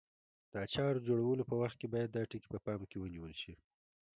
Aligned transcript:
د 0.51 0.53
اچارو 0.65 1.05
جوړولو 1.07 1.43
په 1.49 1.55
وخت 1.61 1.77
کې 1.79 1.91
باید 1.93 2.09
دا 2.11 2.23
ټکي 2.29 2.47
په 2.53 2.59
پام 2.65 2.81
کې 2.89 2.97
ونیول 2.99 3.33
شي. 3.41 3.53